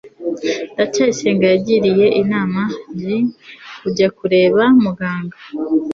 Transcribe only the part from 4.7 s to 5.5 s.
muganga